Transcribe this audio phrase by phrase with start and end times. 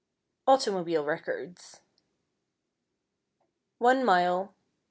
[0.47, 1.81] =Automobile Records=:
[3.77, 4.55] 1 mile, 25.